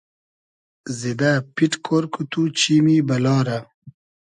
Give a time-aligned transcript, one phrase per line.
[0.99, 3.57] زیدۂ پیݖ کۉر کو تو چیمی بئلا رۂ